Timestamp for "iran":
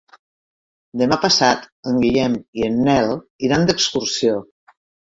3.51-3.71